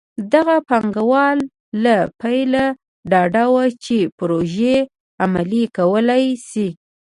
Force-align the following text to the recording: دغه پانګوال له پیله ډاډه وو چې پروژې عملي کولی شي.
دغه 0.33 0.55
پانګوال 0.67 1.37
له 1.83 1.95
پیله 2.21 2.65
ډاډه 3.11 3.45
وو 3.53 3.63
چې 3.83 3.97
پروژې 4.17 4.75
عملي 5.23 5.63
کولی 5.77 6.25
شي. 6.49 6.67